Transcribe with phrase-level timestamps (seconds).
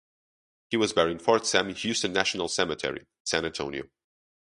[0.71, 3.83] He was buried in Fort Sam Houston National Cemetery, San Antonio.